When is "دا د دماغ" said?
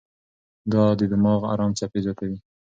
0.73-1.41